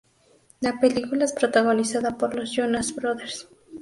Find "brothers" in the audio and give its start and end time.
2.95-3.47